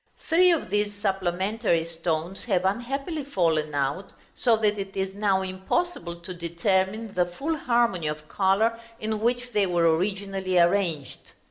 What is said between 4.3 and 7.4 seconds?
so that it is now impossible to determine the